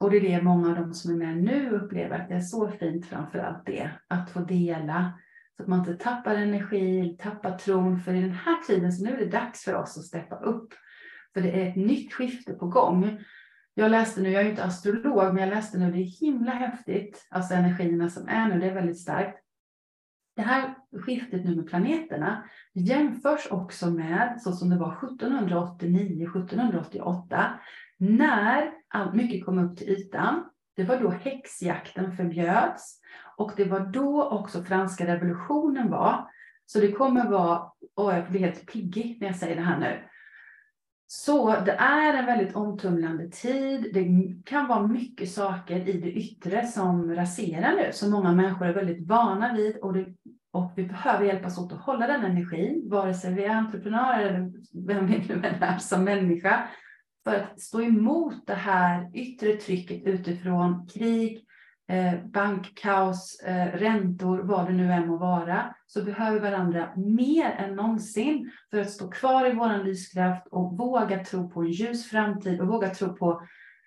[0.00, 2.40] Och det är det många av de som är med nu upplever, att det är
[2.40, 5.12] så fint framför allt det, att få dela
[5.56, 8.00] så att man inte tappar energi, tappar tron.
[8.00, 10.74] För i den här tiden så nu är det dags för oss att steppa upp.
[11.34, 13.18] För det är ett nytt skifte på gång.
[13.74, 16.50] Jag läste nu, jag är ju inte astrolog, men jag läste nu, det är himla
[16.50, 17.26] häftigt.
[17.30, 19.45] Alltså energierna som är nu, det är väldigt starkt.
[20.36, 27.60] Det här skiftet nu med planeterna jämförs också med så som det var 1789, 1788,
[27.98, 30.44] när allt mycket kom upp till ytan.
[30.76, 33.00] Det var då häxjakten förbjöds.
[33.36, 36.30] Och det var då också franska revolutionen var.
[36.66, 37.58] Så det kommer vara,
[37.94, 40.02] och jag blir helt piggig när jag säger det här nu.
[41.08, 43.90] Så det är en väldigt omtumlande tid.
[43.94, 48.74] Det kan vara mycket saker i det yttre som raserar nu, som många människor är
[48.74, 49.76] väldigt vana vid.
[49.76, 50.06] Och, det,
[50.52, 54.52] och vi behöver hjälpas åt att hålla den energin, vare sig vi är entreprenörer eller
[54.86, 56.68] vem vi nu än är som människa.
[57.24, 61.45] För att stå emot det här yttre trycket utifrån krig,
[61.88, 67.76] Eh, bankkaos, eh, räntor, vad det nu än må vara, så behöver varandra mer än
[67.76, 72.60] någonsin för att stå kvar i vår lyskraft och våga tro på en ljus framtid
[72.60, 73.42] och våga tro på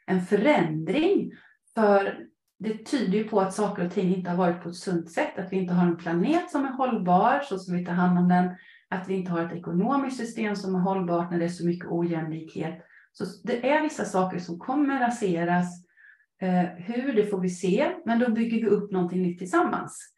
[0.05, 1.31] en förändring.
[1.75, 2.17] För
[2.59, 5.39] det tyder ju på att saker och ting inte har varit på ett sunt sätt,
[5.39, 8.27] att vi inte har en planet som är hållbar så som vi tar hand om
[8.29, 8.49] den,
[8.89, 11.89] att vi inte har ett ekonomiskt system som är hållbart när det är så mycket
[11.89, 12.85] ojämlikhet.
[13.11, 15.88] Så det är vissa saker som kommer raseras
[16.41, 20.13] Eh, hur, det får vi se, men då bygger vi upp någonting nytt tillsammans.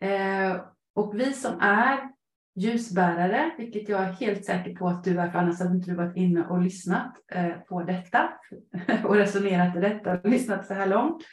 [0.00, 0.60] Eh,
[0.94, 2.10] och vi som är
[2.54, 5.96] ljusbärare, vilket jag är helt säker på att du är, för annars hade inte du
[5.96, 8.32] varit inne och lyssnat eh, på detta
[9.04, 11.24] och resonerat i detta och lyssnat så här långt.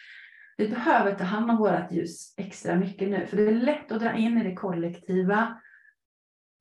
[0.57, 3.99] Vi behöver ta hand om vårt ljus extra mycket nu, för det är lätt att
[3.99, 5.61] dra in i det kollektiva,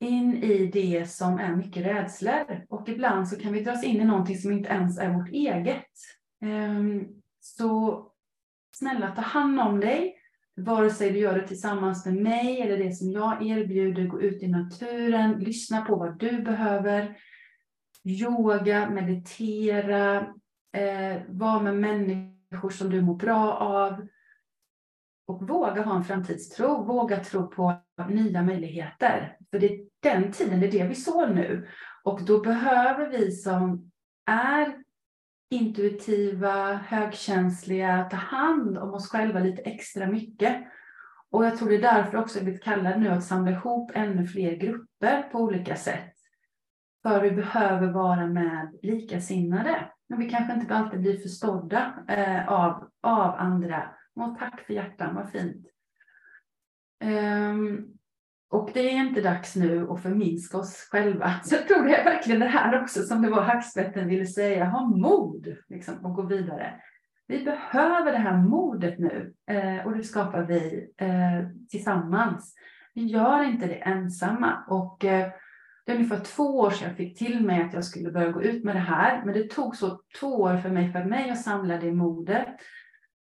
[0.01, 2.65] in i det som är mycket rädslor.
[2.69, 5.91] Och ibland så kan vi dras in i någonting som inte ens är vårt eget.
[6.43, 7.07] Ehm,
[7.55, 8.03] så
[8.77, 10.17] snälla ta hand om dig,
[10.57, 14.07] vare sig du gör det tillsammans med mig eller det som jag erbjuder.
[14.07, 17.17] Gå ut i naturen, lyssna på vad du behöver.
[18.05, 20.17] Yoga, meditera,
[20.73, 24.07] eh, vara med människor som du mår bra av.
[25.27, 27.75] Och våga ha en framtidstro, våga tro på
[28.09, 29.37] nya möjligheter.
[29.51, 31.69] För det är den tiden, det är det vi sår nu.
[32.05, 33.91] Och då behöver vi som
[34.27, 34.86] är
[35.51, 40.67] intuitiva, högkänsliga, ta hand om oss själva lite extra mycket.
[41.31, 44.27] Och jag tror det är därför också jag blivit kallad nu att samla ihop ännu
[44.27, 46.13] fler grupper på olika sätt.
[47.03, 49.91] För vi behöver vara med likasinnade.
[50.09, 53.91] Men vi kanske inte alltid blir förstådda eh, av, av andra.
[54.15, 55.67] Och tack för hjärtan, vad fint.
[57.05, 57.96] Um,
[58.51, 61.41] och det är inte dags nu att förminska oss själva.
[61.45, 64.65] Så jag tror det är verkligen det här också som det var hackspetten ville säga,
[64.65, 66.75] ha mod liksom, och gå vidare.
[67.29, 72.55] Vi behöver det här modet nu eh, och det skapar vi eh, tillsammans.
[72.95, 75.29] Vi gör inte det ensamma och eh,
[75.87, 78.43] det är ungefär två år sedan jag fick till mig att jag skulle börja gå
[78.43, 79.23] ut med det här.
[79.25, 82.49] Men det tog så två år för mig, för mig att samla det modet.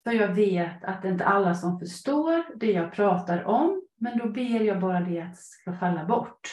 [0.03, 3.82] För jag vet att det är inte alla som förstår det jag pratar om.
[4.03, 6.49] Men då ber jag bara det att ska falla bort.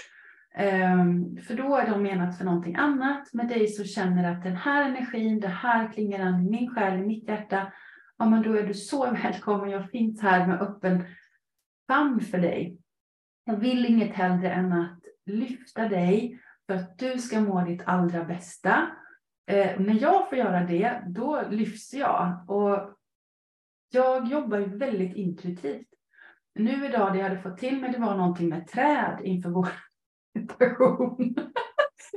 [0.58, 3.32] Um, för då är de menat för någonting annat.
[3.32, 6.98] Med dig som känner att den här energin, det här klingar an i min själ,
[6.98, 7.72] i mitt hjärta.
[8.18, 9.70] Ja, men då är du så välkommen.
[9.70, 11.04] Jag finns här med öppen
[11.86, 12.78] famn för dig.
[13.44, 18.24] Jag vill inget hellre än att lyfta dig för att du ska må ditt allra
[18.24, 18.88] bästa.
[19.46, 22.44] Eh, när jag får göra det, då lyfts jag.
[22.48, 22.98] Och
[23.90, 25.99] jag jobbar ju väldigt intuitivt.
[26.54, 29.68] Nu idag, det jag hade fått till mig, det var någonting med träd inför vår,
[30.34, 31.34] meditation.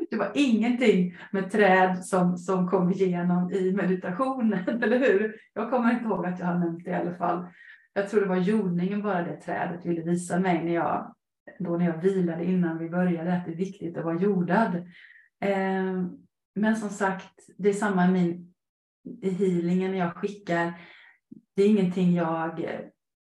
[0.10, 5.36] Det var ingenting med träd som, som kom igenom i meditationen, eller hur?
[5.54, 7.48] Jag kommer inte ihåg att jag har nämnt det i alla fall.
[7.94, 11.16] Jag tror det var jordningen bara det trädet ville visa mig när jag,
[11.60, 14.76] då när jag vilade innan vi började, att det är viktigt att vara jordad.
[15.42, 16.04] Eh,
[16.56, 18.54] men som sagt, det är samma i min
[19.22, 20.74] i healingen när jag skickar.
[21.56, 22.60] Det är ingenting jag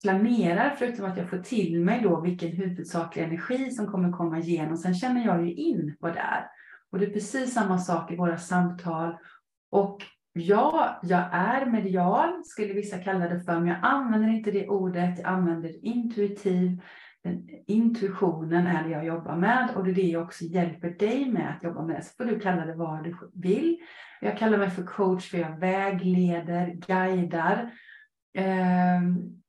[0.04, 4.78] planerar förutom att jag får till mig då vilken huvudsaklig energi som kommer komma igenom.
[4.78, 6.48] Sen känner jag ju in vad det är.
[6.92, 9.18] Och det är precis samma sak i våra samtal.
[9.72, 10.02] Och
[10.34, 15.20] ja, jag är medial, skulle vissa kalla det för, men jag använder inte det ordet.
[15.20, 16.82] Jag använder intuitiv.
[17.24, 21.32] Den, intuitionen är det jag jobbar med och det är det jag också hjälper dig
[21.32, 22.06] med att jobba med.
[22.06, 23.78] Så får du kalla det vad du vill.
[24.22, 27.72] Jag kallar mig för coach för jag vägleder, guidar.
[28.38, 29.43] Um,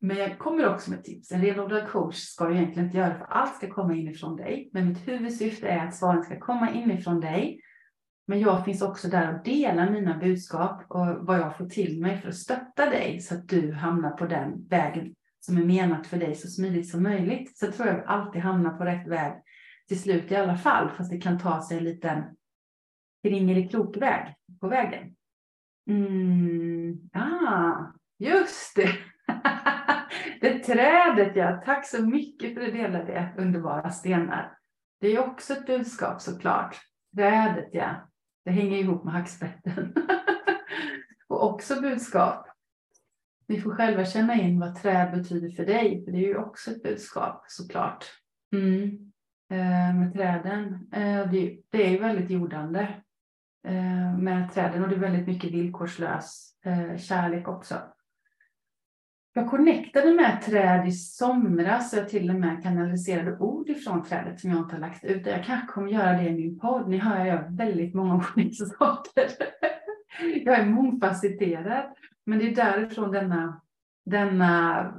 [0.00, 1.32] men jag kommer också med tips.
[1.32, 4.70] En renodlad coach ska du egentligen inte göra för allt ska komma inifrån dig.
[4.72, 7.60] Men mitt huvudsyfte är att svaren ska komma inifrån dig.
[8.26, 12.18] Men jag finns också där och delar mina budskap och vad jag får till mig
[12.18, 16.16] för att stötta dig så att du hamnar på den vägen som är menat för
[16.16, 17.58] dig så smidigt som möjligt.
[17.58, 19.32] Så tror jag att alltid hamnar på rätt väg
[19.88, 22.22] till slut i alla fall, fast det kan ta sig en liten
[23.22, 25.14] kringelikrokväg på vägen.
[25.88, 27.76] Mm, ah,
[28.18, 29.09] just det.
[30.40, 34.56] det trädet ja, tack så mycket för att du delade underbara stenar.
[35.00, 36.76] Det är också ett budskap såklart.
[37.16, 38.08] Trädet ja,
[38.44, 39.94] det hänger ihop med hackspetten.
[41.28, 42.46] och också budskap.
[43.48, 46.70] Ni får själva känna in vad träd betyder för dig, för det är ju också
[46.70, 48.04] ett budskap såklart.
[48.52, 49.10] Mm.
[49.50, 50.88] Eh, med träden.
[50.92, 52.80] Eh, det, det, är ju väldigt jordande
[53.66, 57.74] eh, med träden och det är väldigt mycket villkorslös eh, kärlek också.
[59.32, 64.40] Jag connectade med träd i somras och jag till och med kanaliserade ord ifrån trädet
[64.40, 65.26] som jag inte har lagt ut.
[65.26, 66.88] Jag kanske kommer göra det i min podd.
[66.88, 69.30] Ni hör, jag gör väldigt många olika saker.
[70.44, 71.84] Jag är mångfacetterad.
[72.26, 73.60] Men det är därifrån denna,
[74.06, 74.94] denna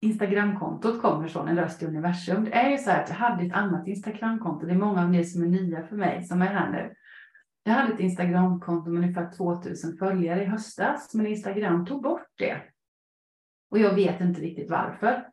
[0.00, 2.44] Instagramkontot kommer från, en röst i universum.
[2.44, 4.66] Det är ju så här att jag hade ett annat Instagramkonto.
[4.66, 6.94] Det är många av er som är nya för mig som är här nu.
[7.64, 12.62] Jag hade ett Instagramkonto med ungefär 2000 följare i höstas, men Instagram tog bort det.
[13.70, 15.26] Och jag vet inte riktigt varför.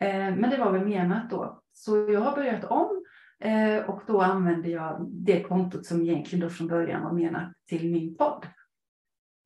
[0.00, 1.62] Eh, men det var väl menat då.
[1.72, 3.04] Så jag har börjat om
[3.40, 7.92] eh, och då använder jag det kontot som egentligen då från början var menat till
[7.92, 8.46] min podd.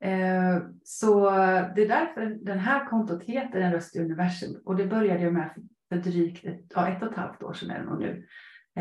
[0.01, 1.31] Eh, så
[1.77, 5.33] det är därför den här kontot heter En röst i universum och det började jag
[5.33, 5.51] med
[5.89, 8.27] för drygt ett, ja, ett och ett halvt år sedan är det nog nu.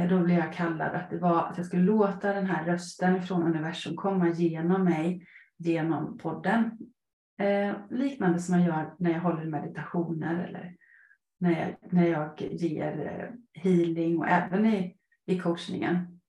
[0.10, 3.44] Då blev jag kallad att det var att jag skulle låta den här rösten från
[3.44, 6.78] universum komma genom mig, genom podden.
[7.40, 10.76] Eh, liknande som jag gör när jag håller meditationer eller
[11.40, 16.20] när jag, när jag ger eh, healing och även i, i coachningen.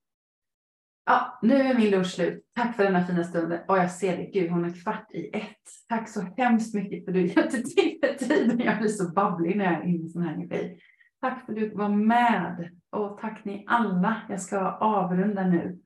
[1.06, 2.44] Ja, nu är min lunch slut.
[2.54, 3.58] Tack för denna fina stund.
[3.68, 5.62] Och jag ser det, gud hon är kvart i ett.
[5.88, 8.60] Tack så hemskt mycket för att du hjälpte till med tiden.
[8.60, 10.78] Jag blir så babblig när jag är inne i sån här energi.
[11.20, 12.70] Tack för att du var med.
[12.90, 14.22] Och tack ni alla.
[14.28, 15.78] Jag ska avrunda nu.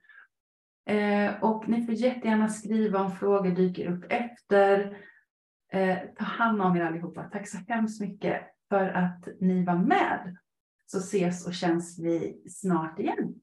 [0.88, 4.96] Eh, och ni får jättegärna skriva om frågor dyker upp efter.
[5.72, 7.24] Eh, ta hand om er allihopa.
[7.24, 10.36] Tack så hemskt mycket för att ni var med.
[10.86, 13.34] Så ses och känns vi snart igen.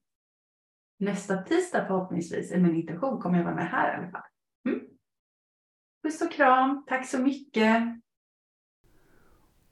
[0.99, 4.21] Nästa tisdag förhoppningsvis, eh, är min intention, kommer jag vara med här i alla fall.
[4.69, 4.81] Mm.
[6.03, 6.83] Puss och kram.
[6.87, 7.83] Tack så mycket.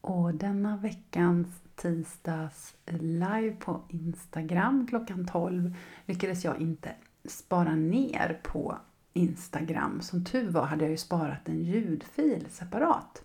[0.01, 5.75] Och denna veckans tisdags live på Instagram klockan 12
[6.05, 6.95] lyckades jag inte
[7.25, 8.77] spara ner på
[9.13, 10.01] Instagram.
[10.01, 13.23] Som tur var hade jag ju sparat en ljudfil separat.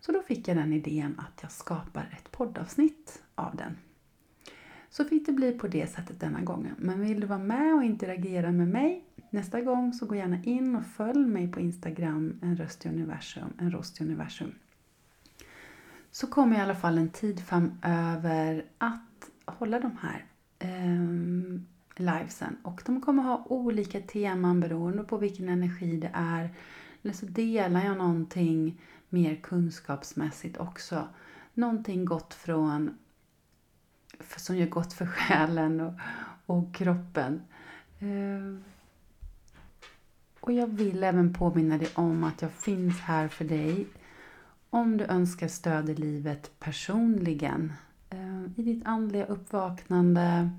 [0.00, 3.76] Så då fick jag den idén att jag skapar ett poddavsnitt av den.
[4.90, 6.74] Så fick det bli på det sättet denna gången.
[6.78, 10.76] Men vill du vara med och interagera med mig nästa gång så gå gärna in
[10.76, 14.54] och följ mig på Instagram, en röst i universum, en röst i universum.
[16.10, 20.24] Så kommer i alla fall en tid framöver att hålla de här
[20.58, 21.66] ehm,
[22.00, 22.56] livesen.
[22.62, 26.50] Och de kommer ha olika teman beroende på vilken energi det är.
[27.02, 31.08] Eller så delar jag någonting mer kunskapsmässigt också.
[31.54, 32.98] Någonting gott från
[34.36, 35.92] som gör gott för själen och,
[36.46, 37.42] och kroppen.
[37.98, 38.60] Eh,
[40.40, 43.86] och jag vill även påminna dig om att jag finns här för dig
[44.70, 47.72] om du önskar stöd i livet personligen.
[48.10, 50.50] Eh, I ditt andliga uppvaknande,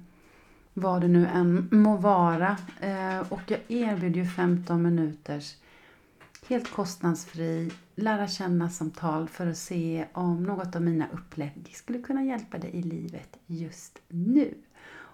[0.73, 2.57] vad det nu än må vara.
[2.79, 5.55] Eh, och jag erbjuder ju 15 minuters
[6.47, 12.57] helt kostnadsfri lära känna-samtal för att se om något av mina upplägg skulle kunna hjälpa
[12.57, 14.53] dig i livet just nu.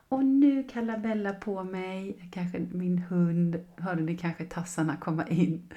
[0.10, 5.74] Och nu kallar Bella på mig, kanske min hund, hörde ni kanske tassarna komma in.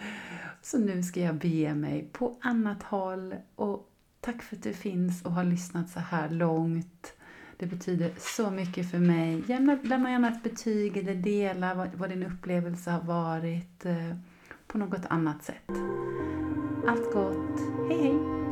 [0.63, 5.23] Så nu ska jag bege mig på annat håll och tack för att du finns
[5.23, 7.13] och har lyssnat så här långt.
[7.61, 9.43] Det betyder så mycket för mig.
[9.47, 14.17] Lämna, lämna gärna ett betyg eller dela vad, vad din upplevelse har varit eh,
[14.67, 15.71] på något annat sätt.
[16.87, 17.61] Allt gott.
[17.89, 18.50] Hej hej!